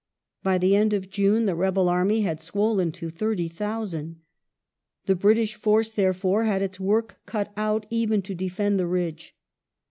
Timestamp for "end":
0.75-0.93